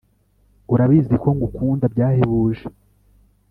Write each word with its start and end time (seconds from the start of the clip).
urabizi 0.73 1.15
ko 1.23 1.29
ngukunda 1.35 1.85
byahebuje 1.93 2.63